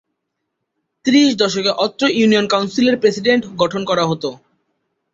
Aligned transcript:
ত্রিশ 1.05 1.29
দশকে 1.35 1.71
অত্র 1.85 2.03
ইউনিয়ন 2.11 2.45
কাউন্সিলের 2.47 2.99
প্রেসিডেন্ট 3.01 3.43
গঠন 3.61 3.81
কর 3.85 3.97
হত। 4.03 4.23